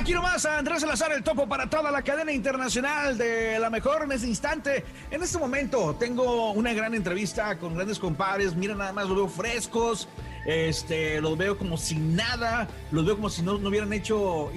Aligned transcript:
Aquí 0.00 0.14
nomás 0.14 0.46
Andrés 0.46 0.80
Salazar, 0.80 1.12
el 1.12 1.22
topo 1.22 1.46
para 1.46 1.68
toda 1.68 1.90
la 1.90 2.00
cadena 2.00 2.32
internacional 2.32 3.18
de 3.18 3.58
la 3.58 3.68
mejor 3.68 4.04
en 4.04 4.12
este 4.12 4.28
instante. 4.28 4.82
En 5.10 5.22
este 5.22 5.36
momento 5.36 5.94
tengo 5.96 6.52
una 6.52 6.72
gran 6.72 6.94
entrevista 6.94 7.58
con 7.58 7.74
grandes 7.74 7.98
compadres. 7.98 8.54
Mira, 8.54 8.74
nada 8.74 8.94
más 8.94 9.06
los 9.08 9.16
veo 9.16 9.28
frescos. 9.28 10.08
Este, 10.46 11.20
los 11.20 11.36
veo 11.36 11.58
como 11.58 11.76
si 11.76 11.96
nada. 11.96 12.66
Los 12.90 13.04
veo 13.04 13.16
como 13.16 13.28
si 13.28 13.42
no, 13.42 13.58
no 13.58 13.68
hubieran 13.68 13.92
hecho, 13.92 14.50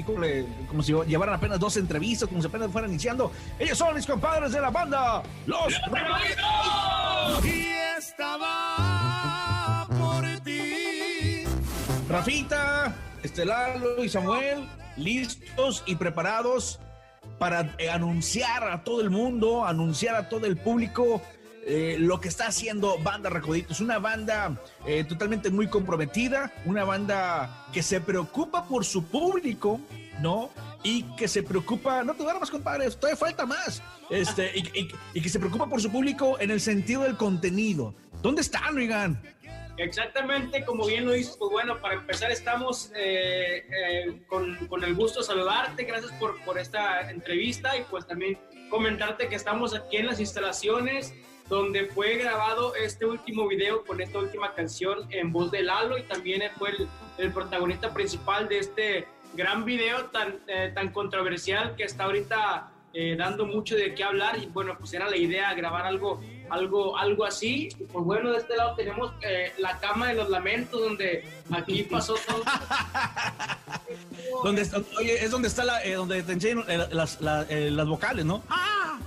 como 0.68 0.82
si 0.82 0.93
llevaran 1.07 1.36
apenas 1.36 1.59
dos 1.59 1.75
entrevistas, 1.75 2.30
como 2.30 2.41
si 2.41 2.48
apenas 2.48 2.71
fueran 2.71 2.91
iniciando. 2.91 3.30
Ellos 3.59 3.77
son 3.77 3.95
mis 3.95 4.05
compadres 4.05 4.54
de 4.54 4.61
la 4.61 4.70
banda, 4.70 5.23
Los 5.45 5.73
Recoditos. 5.91 7.45
Y 7.45 7.68
estaba 7.98 9.88
por 9.89 10.23
ti. 10.45 11.43
Rafita, 12.07 12.95
Estelalo 13.24 14.04
y 14.04 14.10
Samuel 14.10 14.68
listos 14.98 15.84
y 15.86 15.95
preparados 15.95 16.80
para 17.40 17.76
eh, 17.77 17.90
anunciar 17.90 18.70
a 18.70 18.84
todo 18.84 19.02
el 19.02 19.09
mundo, 19.09 19.66
anunciar 19.66 20.16
a 20.16 20.30
todo 20.30 20.46
el 20.46 20.58
público 20.58 21.22
eh, 21.66 21.96
lo 21.99 22.20
que 22.20 22.27
está 22.27 22.48
haciendo 22.48 22.98
Banda 22.99 23.30
Recoditos. 23.30 23.80
Una 23.80 23.98
banda 23.99 24.59
eh, 24.86 25.04
totalmente 25.04 25.49
muy 25.49 25.68
comprometida, 25.68 26.52
una 26.66 26.84
banda 26.84 27.68
que 27.72 27.82
se 27.82 28.02
preocupa 28.02 28.66
por 28.66 28.86
su 28.86 29.05
público, 29.05 29.80
¿no? 30.21 30.49
Y 30.84 31.04
que 31.16 31.27
se 31.27 31.44
preocupa, 31.44 32.04
no 32.04 32.13
te 32.13 32.24
duermas, 32.24 32.52
compadres, 32.52 32.98
todavía 32.98 33.18
falta 33.18 33.46
más. 33.46 33.82
Este, 34.10 34.52
y, 34.54 35.21
que 35.21 35.30
se 35.30 35.40
preocupa 35.40 35.68
por 35.68 35.82
su 35.82 35.90
público 35.90 36.38
en 36.40 36.52
el 36.52 36.60
sentido 36.60 37.04
del 37.04 37.16
contenido. 37.16 37.96
¿Dónde 38.21 38.41
están, 38.41 38.77
oigan? 38.77 39.21
Exactamente, 39.77 40.63
como 40.66 40.86
bien 40.86 41.05
lo 41.05 41.13
dices, 41.13 41.36
pues 41.38 41.52
bueno, 41.52 41.82
para 41.82 41.95
empezar 41.95 42.32
estamos 42.32 42.91
eh, 42.95 43.66
eh, 43.70 44.22
con, 44.27 44.68
con, 44.68 44.84
el 44.84 44.94
gusto 44.94 45.22
de 45.22 45.26
saludarte, 45.26 45.84
gracias 45.84 46.12
por, 46.13 46.40
por 46.44 46.59
esta 46.59 47.09
entrevista 47.09 47.76
y 47.76 47.84
pues 47.84 48.05
también 48.05 48.38
comentarte 48.70 49.27
que 49.27 49.35
estamos 49.35 49.74
aquí 49.74 49.98
en 49.98 50.05
las 50.05 50.20
instalaciones 50.20 51.13
donde 51.49 51.85
fue 51.88 52.18
grabado 52.18 52.76
este 52.76 53.05
último 53.05 53.48
video 53.48 53.84
con 53.84 53.99
esta 53.99 54.20
última 54.20 54.54
canción 54.54 55.07
en 55.12 55.32
voz 55.34 55.51
de 55.51 55.63
Lalo 55.63 55.98
y 55.98 56.04
también 56.04 56.44
fue 56.57 56.70
el, 56.70 56.88
el 57.18 57.34
protagonista 57.34 57.94
principal 57.94 58.48
de 58.48 58.60
este 58.60 59.07
gran 59.34 59.66
video 59.66 60.05
tan, 60.05 60.40
eh, 60.48 60.71
tan 60.74 60.91
controversial 60.91 61.76
que 61.76 61.84
está 61.84 62.05
ahorita 62.05 62.73
eh, 62.96 63.16
dando 63.18 63.48
mucho 63.48 63.76
de 63.76 63.96
qué 63.96 64.03
hablar 64.03 64.38
y 64.38 64.46
bueno, 64.46 64.75
pues 64.78 64.94
era 64.94 65.09
la 65.09 65.18
idea 65.18 65.52
grabar 65.56 65.86
algo, 65.86 66.22
algo, 66.50 66.96
algo 66.96 67.25
así. 67.25 67.69
Pues 67.91 68.06
bueno, 68.06 68.31
de 68.31 68.38
este 68.38 68.56
lado 68.56 68.75
tenemos 68.75 69.12
eh, 69.22 69.52
la 69.58 69.80
cama 69.80 70.09
de 70.09 70.13
los 70.13 70.30
lamentos 70.30 70.80
donde 70.80 71.24
aquí 71.52 71.84
pasó 71.84 72.16
todo. 72.28 72.44
donde 74.44 74.69
oye, 75.00 75.25
es 75.25 75.31
donde 75.31 75.47
está 75.47 75.63
la, 75.63 75.84
eh, 75.84 75.94
donde 75.94 76.22
te 76.22 76.34
enseñan 76.34 76.63
las, 76.91 77.19
las, 77.19 77.88
vocales, 77.88 78.25
¿no? 78.25 78.44
Ah, 78.47 79.00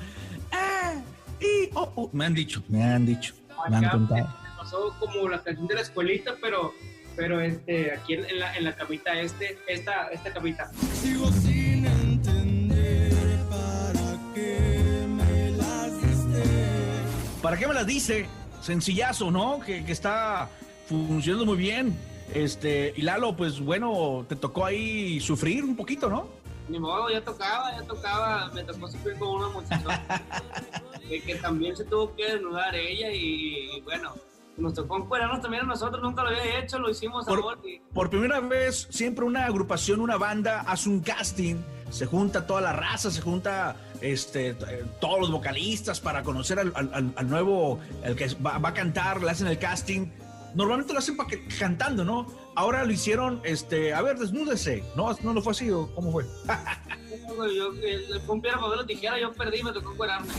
y, 1.41 1.71
oh, 1.75 1.93
oh, 1.95 2.11
Me 2.13 2.25
han 2.25 2.35
dicho, 2.35 2.63
me 2.69 2.83
han 2.83 3.07
dicho, 3.07 3.35
me 3.69 3.77
han 3.77 3.89
contado. 3.89 4.35
Pasó 4.57 4.97
como 4.99 5.29
la 5.29 5.41
canción 5.43 5.69
de 5.69 5.75
la 5.77 5.83
escuelita, 5.83 6.35
pero 6.41 6.73
pero 7.15 7.41
este, 7.41 7.93
aquí 7.93 8.15
en, 8.15 8.39
la, 8.39 8.55
en 8.57 8.65
la 8.65 8.75
camita, 8.75 9.19
este, 9.19 9.59
esta, 9.67 10.09
esta 10.09 10.33
camita. 10.33 10.71
Sigo 11.01 11.31
sin 11.33 11.66
¿Para 17.47 17.59
qué 17.59 17.69
me 17.69 17.75
las 17.75 17.87
dice? 17.87 18.27
Sencillazo, 18.61 19.31
¿no? 19.31 19.61
Que, 19.61 19.79
está 19.87 20.51
funcionando 20.89 21.47
muy 21.47 21.57
bien. 21.57 21.97
Este, 22.35 22.93
y 22.97 23.03
Lalo, 23.03 23.37
pues 23.37 23.61
bueno, 23.61 24.27
te 24.29 24.35
tocó 24.35 24.67
ahí 24.67 25.21
sufrir 25.21 25.63
un 25.63 25.77
poquito, 25.77 26.11
¿no? 26.11 26.27
Ni 26.69 26.81
modo, 26.81 27.09
ya 27.09 27.23
tocaba, 27.23 27.71
ya 27.71 27.87
tocaba, 27.87 28.51
me 28.53 28.65
tocó 28.65 28.89
sufrir 28.89 29.17
con 29.17 29.29
una 29.29 29.49
muchacha 29.51 30.21
que, 31.09 31.35
también 31.37 31.77
se 31.77 31.85
tuvo 31.85 32.17
que 32.17 32.33
desnudar 32.33 32.75
ella 32.75 33.13
y, 33.13 33.81
bueno, 33.83 34.15
nos 34.57 34.75
tocó 34.75 34.97
encuadrarnos 34.97 35.41
también 35.41 35.63
a 35.63 35.67
nosotros, 35.67 36.03
nunca 36.03 36.25
lo 36.25 36.31
había 36.31 36.59
hecho, 36.59 36.81
lo 36.81 36.91
hicimos 36.91 37.27
por, 37.27 37.61
Por 37.95 38.11
primera 38.11 38.41
vez, 38.41 38.89
siempre 38.91 39.25
una 39.25 39.47
agrupación, 39.47 40.01
una 40.01 40.17
banda 40.17 40.63
hace 40.63 40.89
un 40.89 40.99
casting 40.99 41.59
se 41.91 42.07
junta 42.07 42.47
toda 42.47 42.61
la 42.61 42.73
raza, 42.73 43.11
se 43.11 43.21
junta 43.21 43.77
este, 44.01 44.55
todos 45.01 45.21
los 45.21 45.31
vocalistas 45.31 46.01
para 46.01 46.23
conocer 46.23 46.59
al, 46.59 47.29
nuevo, 47.29 47.81
el 48.05 48.17
que 48.17 48.29
va, 48.45 48.57
a 48.57 48.75
cantar, 48.75 49.23
le 49.23 49.31
hacen 49.31 49.47
el 49.47 49.59
casting. 49.59 50.07
Normalmente 50.55 50.93
lo 50.93 51.01
hacen 51.01 51.17
para 51.17 51.29
que, 51.29 51.47
cantando, 51.59 52.05
¿no? 52.05 52.27
Ahora 52.55 52.85
lo 52.85 52.93
hicieron, 52.93 53.41
este, 53.45 53.93
a 53.93 54.01
ver, 54.01 54.19
desnúdese. 54.19 54.83
¿No, 54.97 55.15
no 55.23 55.35
lo 55.35 55.43
fue 55.43 55.53
así 55.53 55.71
o 55.71 55.95
cómo 55.95 56.13
fue? 56.13 56.25
yo, 57.55 57.73
fue 58.25 58.35
un 58.35 58.41
piedra, 58.41 58.61
papel 58.61 58.87
tijera, 58.87 59.19
yo 59.21 59.33
perdí, 59.33 59.63
me 59.63 59.73
tocó 59.73 59.93
encuerarme. 59.93 60.33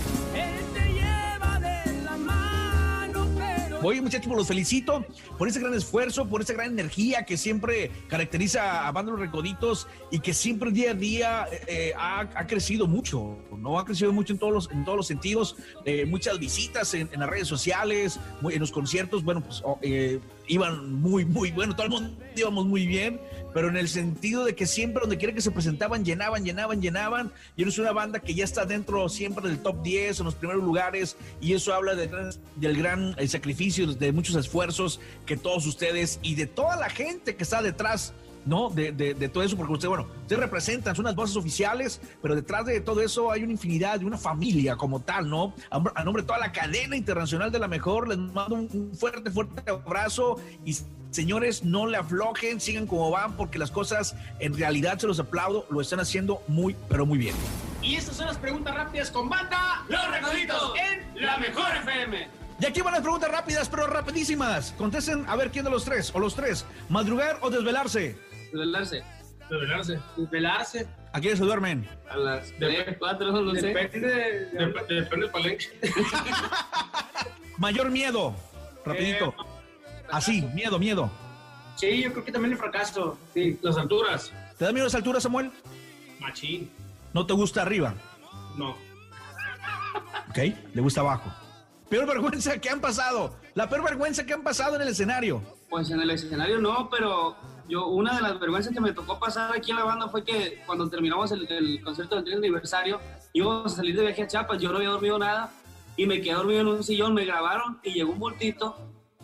Oye, 3.84 4.02
muchachos, 4.02 4.36
los 4.36 4.48
felicito 4.48 5.06
por 5.38 5.48
ese 5.48 5.60
gran 5.60 5.74
esfuerzo, 5.74 6.28
por 6.28 6.42
esa 6.42 6.54
gran 6.54 6.72
energía 6.72 7.24
que 7.24 7.38
siempre 7.38 7.92
caracteriza 8.08 8.88
a 8.88 8.92
Banda 8.92 9.12
Los 9.12 9.22
Recoditos 9.22 9.88
y 10.10 10.20
que 10.20 10.34
siempre 10.34 10.72
día 10.72 10.92
a 10.92 10.94
día 10.96 11.46
eh, 11.68 11.94
ha, 11.96 12.48
crecido 12.48 12.88
mucho, 12.88 13.38
¿no? 13.56 13.78
Ha 13.78 13.86
crecido 13.86 14.12
mucho 14.12 14.34
en 14.34 14.40
todos 14.40 14.54
los, 14.54 14.72
en 14.72 14.84
todos 14.84 14.98
los 14.98 15.08
sentidos. 15.08 15.58
Eh, 15.86 16.06
muchas 16.06 16.40
visitas 16.40 16.94
en, 16.96 17.10
las 17.12 17.30
redes 17.30 17.48
sociales, 17.48 18.20
en 18.50 18.60
los 18.60 18.72
conciertos, 18.72 19.24
bueno, 19.24 19.42
pues 19.42 19.62
oh, 19.64 19.78
eh, 19.84 20.20
iban 20.48 20.94
muy, 21.02 21.26
muy 21.26 21.52
bueno, 21.52 21.76
todo 21.76 21.86
el 21.86 21.92
mundo 21.92 22.24
íbamos 22.36 22.66
muy 22.66 22.86
bien, 22.86 23.20
pero 23.54 23.70
en 23.70 23.78
el 23.78 23.88
sentido 23.88 24.46
de 24.46 24.56
que 24.56 24.68
siempre 24.68 25.02
donde 25.02 25.18
quiera 25.18 25.34
que 25.34 25.42
se 25.42 25.52
presentaban, 25.52 26.06
llenaban, 26.06 26.46
llenaban, 26.46 26.82
llenaban. 26.82 27.32
Y 27.56 27.68
es 27.68 27.78
una 27.80 27.92
banda 27.92 28.20
que 28.20 28.36
ya 28.36 28.44
está 28.44 28.66
dentro 28.66 29.10
siempre 29.10 29.48
del 29.48 29.60
top 29.60 29.82
10, 29.82 30.20
en 30.20 30.26
los 30.26 30.36
primeros 30.36 30.64
lugares, 30.64 31.18
y 31.42 31.54
eso 31.54 31.74
habla 31.74 31.96
del 31.96 32.78
gran 32.78 33.16
sacrificio 33.28 33.88
de 33.88 34.12
muchos 34.12 34.36
esfuerzos 34.36 35.00
que 35.26 35.38
todos 35.38 35.66
ustedes 35.66 36.20
y 36.22 36.36
de 36.36 36.46
toda 36.46 36.76
la 36.76 36.90
gente 36.90 37.36
que 37.36 37.44
está 37.44 37.62
detrás 37.62 38.14
¿no? 38.48 38.70
De, 38.70 38.92
de, 38.92 39.30
todo 39.30 39.44
eso, 39.44 39.58
porque 39.58 39.74
ustedes, 39.74 39.90
bueno, 39.90 40.08
ustedes 40.22 40.42
representan, 40.42 40.96
son 40.96 41.06
unas 41.06 41.16
voces 41.16 41.36
oficiales, 41.36 42.02
pero 42.22 42.36
detrás 42.36 42.66
de 42.66 42.80
todo 42.82 43.02
eso 43.02 43.32
hay 43.32 43.44
una 43.44 43.52
infinidad 43.52 44.00
de 44.00 44.06
una 44.06 44.18
familia 44.18 44.76
como 44.76 45.02
tal, 45.02 45.30
¿no? 45.30 45.54
A, 45.70 46.04
nombre 46.04 46.24
de 46.24 46.28
toda 46.28 46.40
la 46.40 46.52
cadena 46.52 46.96
internacional 46.96 47.52
de 47.52 47.60
la 47.60 47.68
mejor, 47.68 48.08
les 48.08 48.18
mando 48.18 48.56
un, 48.56 48.92
fuerte, 48.98 49.30
fuerte 49.30 49.70
abrazo 49.70 50.38
y 50.66 50.78
señores, 51.12 51.64
no 51.64 51.88
le 51.88 51.98
aflojen, 51.98 52.60
sigan 52.60 52.88
como 52.88 53.12
van, 53.12 53.36
porque 53.36 53.60
las 53.60 53.72
cosas 53.72 54.16
en 54.40 54.58
realidad 54.58 54.98
se 55.00 55.08
los 55.08 55.20
aplaudo, 55.20 55.66
lo 55.70 55.82
están 55.82 56.00
haciendo 56.00 56.42
muy, 56.48 56.76
pero 56.90 57.06
muy 57.06 57.18
bien. 57.18 57.36
Y 57.82 57.96
estas 57.96 58.18
son 58.18 58.28
las 58.28 58.38
preguntas 58.38 58.76
rápidas 58.76 59.12
con 59.12 59.30
banda 59.30 59.86
Los 59.90 60.10
Recoditos 60.10 60.74
en 60.78 61.22
La 61.22 61.38
Mejor 61.38 61.76
FM. 61.84 62.28
Y 62.60 62.66
aquí 62.66 62.82
van 62.82 62.94
las 62.94 63.04
preguntas 63.04 63.30
rápidas, 63.30 63.70
pero 63.70 63.86
rapidísimas. 63.86 64.74
Contesten 64.78 65.26
a 65.28 65.36
ver 65.36 65.52
quién 65.52 65.64
de 65.64 65.70
los 65.70 65.86
tres, 65.86 66.12
o 66.16 66.20
los 66.20 66.36
tres, 66.36 66.66
madrugar 66.90 67.38
o 67.42 67.52
desvelarse. 67.52 68.18
Desvelarse. 68.52 69.04
Desvelarse. 69.50 70.00
Desvelarse. 70.18 70.88
¿A 71.14 71.20
quiénes 71.20 71.40
se 71.40 71.46
duermen? 71.46 71.88
A 72.10 72.18
las 72.18 72.54
4, 73.00 73.32
no 73.42 73.56
sé. 73.56 73.68
Depende, 73.68 74.08
de, 74.08 74.46
depende 74.96 75.26
del 75.26 75.32
palenque. 75.32 75.66
Mayor 77.58 77.90
miedo, 77.90 78.36
rapidito. 78.86 79.34
Eh, 79.40 80.04
Así, 80.12 80.42
miedo, 80.54 80.80
miedo. 80.80 81.10
Sí, 81.76 82.04
yo 82.04 82.12
creo 82.12 82.26
que 82.26 82.32
también 82.32 82.54
el 82.54 82.58
fracaso. 82.58 83.18
Sí, 83.34 83.58
las 83.62 83.78
alturas. 83.78 84.32
¿Te 84.58 84.66
da 84.66 84.72
miedo 84.72 84.86
las 84.86 84.96
alturas, 84.96 85.24
Samuel? 85.24 85.52
Machín. 86.20 86.70
¿No 87.14 87.26
te 87.26 87.34
gusta 87.34 87.62
arriba? 87.62 87.94
No. 88.58 88.72
Ok, 90.30 90.38
le 90.74 90.82
gusta 90.82 91.02
abajo. 91.02 91.32
Peor 91.90 92.06
vergüenza 92.06 92.60
que 92.60 92.70
han 92.70 92.82
pasado. 92.82 93.36
La 93.56 93.70
peor 93.70 93.84
vergüenza 93.84 94.26
que 94.26 94.34
han 94.34 94.44
pasado 94.44 94.76
en 94.76 94.82
el 94.82 94.90
escenario. 94.90 95.42
Pues 95.70 95.90
en 95.90 96.02
el 96.02 96.10
escenario 96.12 96.60
no, 96.60 96.90
pero 96.90 97.36
yo 97.68 97.88
una 97.88 98.16
de 98.16 98.22
las 98.22 98.40
vergüenzas 98.40 98.74
que 98.74 98.80
me 98.80 98.94
tocó 98.94 99.20
pasar 99.20 99.56
aquí 99.56 99.72
en 99.72 99.78
la 99.78 99.84
banda 99.84 100.08
fue 100.08 100.24
que 100.24 100.62
cuando 100.66 100.90
terminamos 100.90 101.32
el, 101.32 101.82
concierto 101.84 102.16
del 102.16 102.26
30 102.26 102.46
aniversario 102.46 103.00
íbamos 103.34 103.74
a 103.74 103.76
salir 103.76 103.96
de 103.96 104.04
viaje 104.04 104.24
a 104.24 104.28
Chiapas, 104.28 104.62
yo 104.62 104.72
no 104.72 104.78
había 104.78 104.90
dormido 104.90 105.20
nada 105.20 105.52
y 105.96 106.06
me 106.06 106.22
quedé 106.22 106.36
dormido 106.36 106.62
en 106.62 106.68
un 106.68 106.84
sillón, 106.84 107.14
me 107.14 107.26
grabaron 107.26 107.80
y 107.84 107.94
llegó 107.94 108.12
un 108.12 108.20
bultito 108.20 108.76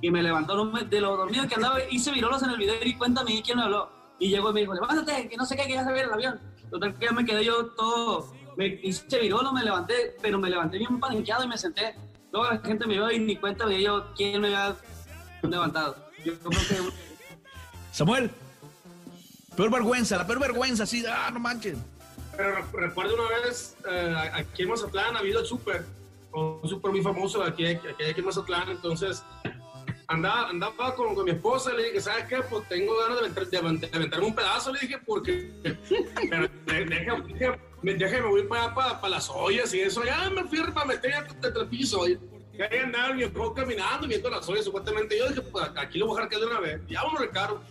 y 0.02 0.12
me 0.12 0.22
levantó 0.22 0.66
de 0.66 1.02
lo 1.02 1.16
dormido 1.16 1.48
que 1.48 1.56
andaba, 1.56 1.78
hice 1.90 2.12
virolos 2.12 2.44
en 2.44 2.50
el 2.50 2.58
video 2.58 2.76
y 2.84 2.96
cuéntame 2.96 3.42
quién 3.42 3.58
me 3.58 3.64
habló. 3.64 3.90
Y 4.20 4.30
llegó 4.30 4.52
y 4.52 4.54
me 4.54 4.60
dijo, 4.62 4.74
levántate, 4.74 5.30
que 5.30 5.38
no 5.38 5.46
sé 5.46 5.56
qué, 5.56 5.66
que 5.66 5.74
ya 5.74 5.86
se 5.86 5.92
ve 5.92 6.02
el 6.02 6.12
avión. 6.12 6.40
Total 6.70 6.98
que 6.98 7.06
ya 7.06 7.12
me 7.12 7.26
quedé 7.26 7.46
yo 7.46 7.68
todo, 7.68 8.34
me 8.58 8.80
hice 8.84 9.20
virolo, 9.20 9.54
me 9.54 9.64
levanté, 9.64 10.16
pero 10.22 10.40
me 10.40 10.50
levanté 10.50 10.78
bien 10.78 11.00
paniqueado 11.00 11.44
y 11.46 11.48
me 11.48 11.58
senté 11.58 11.96
toda 12.34 12.56
la 12.56 12.60
gente 12.60 12.88
me 12.88 12.96
vio 12.96 13.12
y 13.12 13.20
ni 13.20 13.36
cuenta 13.36 13.68
de 13.68 13.82
yo 13.82 14.12
quién 14.16 14.42
me 14.42 14.48
había 14.48 14.76
levantado. 15.44 15.96
Yo 16.26 16.34
creo 16.40 16.52
que... 16.52 17.13
Samuel, 17.94 18.32
peor 19.56 19.70
vergüenza, 19.72 20.18
la 20.18 20.26
peor 20.28 20.40
vergüenza, 20.40 20.86
sí, 20.86 21.04
ah, 21.08 21.30
no 21.32 21.40
manches. 21.40 21.78
Pero 22.36 22.66
recuerdo 22.74 23.14
una 23.14 23.30
vez, 23.46 23.78
eh, 23.88 24.16
aquí 24.34 24.64
en 24.64 24.70
Mazatlán 24.70 25.16
ha 25.16 25.20
habido 25.20 25.40
el 25.42 25.46
súper, 25.46 25.86
un 26.34 26.68
súper 26.68 26.90
muy 26.92 27.02
famoso 27.04 27.44
aquí, 27.44 27.66
aquí, 27.68 27.88
aquí 27.88 28.20
en 28.20 28.26
Mazatlán, 28.26 28.70
entonces 28.72 29.24
andaba, 30.08 30.50
andaba 30.50 30.96
con, 30.96 31.14
con 31.14 31.26
mi 31.26 31.32
esposa, 31.32 31.72
le 31.74 31.84
dije, 31.86 32.02
¿sabes 32.02 32.26
qué? 32.26 32.38
Pues 32.50 32.68
tengo 32.68 32.98
ganas 32.98 33.20
de, 33.22 33.28
aventar- 33.28 33.46
de 33.82 33.88
de 33.88 33.96
aventarme 33.96 34.26
un 34.26 34.36
pedazo, 34.36 34.72
le 34.74 34.80
dije, 34.80 34.98
porque... 35.06 35.52
Pero 36.30 36.48
de- 36.66 36.86
deja, 36.86 37.16
deja- 37.22 37.60
me, 37.84 37.94
déjame, 37.94 38.28
voy 38.28 38.44
para, 38.48 38.74
para, 38.74 39.00
para 39.00 39.12
las 39.16 39.30
ollas 39.30 39.72
y 39.74 39.82
eso. 39.82 40.04
Ya 40.04 40.30
me 40.32 40.46
fui 40.46 40.60
para 40.74 40.86
meter 40.88 41.14
entre 41.44 41.62
el 41.62 41.68
piso. 41.68 42.08
Y 42.08 42.18
ahí 42.62 42.78
andaba 42.84 43.08
el 43.10 43.16
viejo 43.18 43.54
caminando, 43.54 44.08
viendo 44.08 44.30
las 44.30 44.48
ollas, 44.48 44.66
supuestamente. 44.66 45.18
Yo 45.18 45.28
dije, 45.30 45.42
pues 45.42 45.66
aquí 45.76 45.98
lo 45.98 46.08
voy 46.08 46.14
a 46.14 46.26
dejar 46.26 46.30
caer 46.30 46.42
de 46.42 46.48
una 46.52 46.60
vez. 46.60 46.82
Ya 46.88 47.04
vamos, 47.04 47.20
Ricardo. 47.22 47.62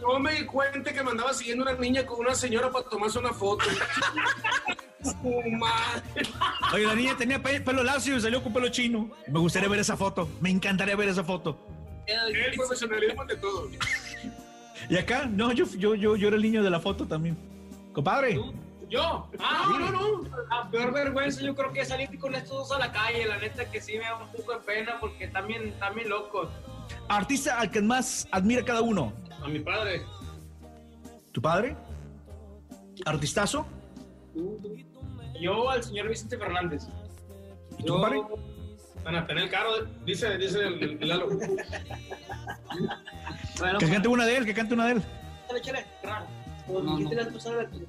No 0.00 0.18
me 0.18 0.32
di 0.34 0.44
cuenta 0.44 0.92
que 0.92 1.02
me 1.02 1.10
andaba 1.10 1.32
siguiendo 1.34 1.62
una 1.64 1.74
niña 1.74 2.04
con 2.06 2.20
una 2.20 2.34
señora 2.34 2.70
para 2.70 2.84
tomarse 2.88 3.18
una 3.18 3.32
foto. 3.32 3.64
Madre. 5.58 6.26
Oye, 6.74 6.86
la 6.86 6.94
niña 6.94 7.16
tenía 7.16 7.42
pe- 7.42 7.60
pelo 7.60 7.82
lacio 7.82 8.16
y 8.16 8.20
salió 8.20 8.42
con 8.42 8.52
pelo 8.52 8.68
chino. 8.68 9.10
Me 9.28 9.38
gustaría 9.38 9.68
ver 9.68 9.80
esa 9.80 9.96
foto. 9.96 10.28
Me 10.40 10.50
encantaría 10.50 10.96
ver 10.96 11.08
esa 11.08 11.24
foto. 11.24 11.58
El 12.06 12.54
profesionalismo 12.56 13.24
de 13.24 13.36
todo. 13.36 13.68
Y 14.88 14.96
acá, 14.96 15.26
no, 15.26 15.52
yo, 15.52 15.66
yo, 15.76 15.94
yo, 15.94 16.16
yo 16.16 16.28
era 16.28 16.36
el 16.36 16.42
niño 16.42 16.62
de 16.62 16.70
la 16.70 16.80
foto 16.80 17.06
también. 17.06 17.36
Compadre. 17.92 18.40
¿Yo? 18.88 19.28
Ah, 19.38 19.66
No, 19.70 19.78
no, 19.78 19.90
no. 19.90 20.22
La 20.48 20.70
peor 20.70 20.92
vergüenza 20.92 21.42
yo 21.42 21.54
creo 21.54 21.72
que 21.72 21.80
es 21.80 21.88
salir 21.88 22.18
con 22.18 22.34
estos 22.34 22.68
dos 22.68 22.72
a 22.72 22.78
la 22.78 22.90
calle, 22.92 23.26
la 23.26 23.36
neta 23.38 23.70
que 23.70 23.80
sí 23.80 23.92
me 23.98 24.04
da 24.04 24.16
un 24.16 24.30
poco 24.32 24.52
de 24.52 24.58
pena 24.60 24.96
porque 25.00 25.28
también, 25.28 25.78
también 25.78 26.08
locos. 26.08 26.48
Artista 27.08 27.58
al 27.60 27.70
que 27.70 27.82
más 27.82 28.26
admira 28.30 28.64
cada 28.64 28.80
uno. 28.80 29.12
A 29.42 29.48
mi 29.48 29.60
padre. 29.60 30.02
¿Tu 31.32 31.42
padre? 31.42 31.76
¿Artistazo? 33.04 33.66
Yo 35.40 35.70
al 35.70 35.84
señor 35.84 36.08
Vicente 36.08 36.36
Fernández. 36.38 36.84
¿Y 37.78 37.84
tu 37.84 37.94
Yo-? 37.98 38.28
Van 39.04 39.14
a 39.16 39.26
tener 39.26 39.48
caro, 39.50 39.84
dice, 40.04 40.36
dice 40.38 40.60
el, 40.60 40.82
el, 40.82 40.98
el 41.02 41.08
Lalo. 41.08 41.28
Bueno, 43.58 43.78
Que 43.78 43.88
cante 43.88 44.08
una 44.08 44.26
de 44.26 44.36
él, 44.36 44.44
que 44.44 44.54
cante 44.54 44.74
una 44.74 44.86
de 44.86 44.92
él. 44.92 45.02
Échale, 45.56 45.60
échale, 45.60 46.26
No, 46.68 46.80
no. 46.82 46.98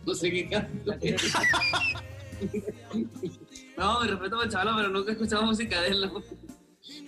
No 0.06 0.14
sé 0.16 0.32
qué 0.32 0.50
canto. 0.50 0.94
No, 3.78 4.02
mi 4.02 4.08
respeto 4.08 4.32
para 4.36 4.46
el 4.46 4.52
chaval, 4.52 4.76
pero 4.78 4.90
nunca 4.90 5.10
he 5.10 5.14
escuchado 5.14 5.44
música 5.44 5.82
de 5.82 5.88
él. 5.90 6.02
¿no? 6.02 6.22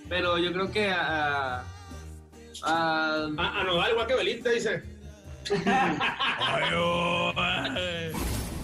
Pero 0.10 0.38
yo 0.38 0.52
creo 0.54 0.72
que 0.72 0.90
a. 0.90 1.60
a- 1.60 1.64
a- 2.64 3.28
A, 3.38 3.60
a 3.60 3.64
Nodal, 3.64 3.92
igual 3.92 4.08
que 4.08 4.16
Belinda, 4.16 4.52
dice. 4.52 4.84
Ay, 5.66 6.64
oh, 6.78 7.34
ay. 7.36 8.12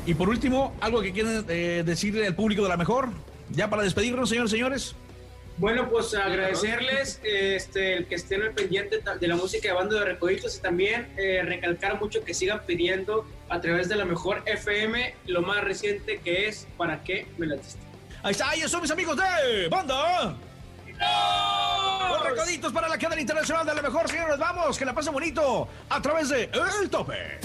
Y 0.06 0.14
por 0.14 0.30
último, 0.30 0.76
algo 0.80 1.02
que 1.02 1.12
quieren 1.12 1.44
eh, 1.50 1.84
decirle 1.86 2.28
al 2.28 2.36
público 2.36 2.64
de 2.64 2.70
la 2.70 2.78
mejor. 2.78 3.10
Ya 3.50 3.70
para 3.70 3.84
despedirnos, 3.84 4.30
señores, 4.30 4.52
señores. 4.52 4.96
Bueno, 5.58 5.90
pues 5.90 6.14
agradecerles 6.14 7.20
este, 7.24 7.94
el 7.94 8.06
que 8.06 8.14
estén 8.14 8.44
al 8.44 8.52
pendiente 8.52 9.02
de 9.20 9.28
la 9.28 9.36
música 9.36 9.70
de 9.70 9.74
Bando 9.74 10.00
de 10.00 10.06
Recoditos 10.06 10.56
y 10.56 10.62
también 10.62 11.12
eh, 11.18 11.42
recalcar 11.44 12.00
mucho 12.00 12.24
que 12.24 12.36
sigan 12.36 12.62
pidiendo 12.68 13.26
a 13.50 13.60
través 13.60 13.90
de 13.90 13.96
la 13.96 14.06
mejor 14.06 14.44
FM 14.46 15.16
lo 15.26 15.42
más 15.42 15.64
reciente 15.64 16.20
que 16.20 16.48
es 16.48 16.68
¿Para 16.78 17.04
qué 17.04 17.28
me 17.40 17.48
la 17.48 17.56
diste? 17.56 17.80
Ahí 18.22 18.34
está, 18.34 18.54
ellos 18.54 18.70
son 18.70 18.82
mis 18.82 18.92
amigos 18.92 19.18
de 19.18 19.68
Banda. 19.68 20.36
Los 22.10 22.24
recoditos 22.24 22.72
para 22.72 22.88
la 22.88 22.98
cadena 22.98 23.22
internacional 23.22 23.66
de 23.66 23.74
la 23.74 23.82
mejor, 23.82 24.08
señores. 24.10 24.38
Vamos, 24.38 24.78
que 24.78 24.86
la 24.86 24.94
pasen 24.94 25.14
bonito 25.14 25.68
a 25.90 26.02
través 26.02 26.30
de 26.30 26.50
El 26.82 26.90
Tope. 26.90 27.40